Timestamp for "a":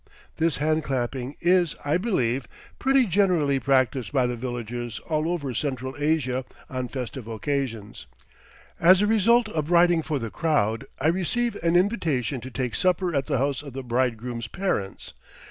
9.03-9.05